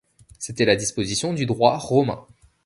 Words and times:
C’est 0.39 0.59
la 0.65 0.75
disposition 0.75 1.31
du 1.31 1.45
droit 1.45 1.77
romain. 1.77 2.25